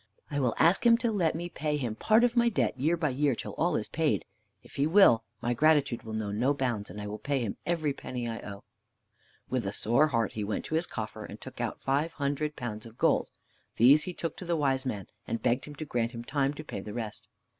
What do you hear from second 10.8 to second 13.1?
coffer and took out five hundred pounds of